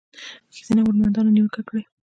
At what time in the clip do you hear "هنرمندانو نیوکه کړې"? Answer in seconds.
0.83-1.83